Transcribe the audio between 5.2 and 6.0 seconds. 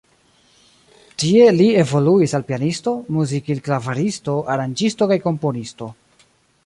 komponisto.